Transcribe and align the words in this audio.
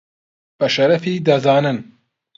بە 0.59 0.67
شەرەفی 0.75 1.23
دەزانن 1.27 1.77